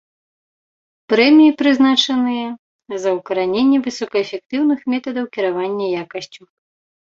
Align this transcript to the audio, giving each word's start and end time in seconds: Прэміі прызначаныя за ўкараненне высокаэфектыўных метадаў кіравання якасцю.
Прэміі 1.11 1.51
прызначаныя 1.59 2.47
за 3.05 3.09
ўкараненне 3.19 3.77
высокаэфектыўных 3.85 4.79
метадаў 4.97 5.25
кіравання 5.39 5.85
якасцю. 6.03 6.43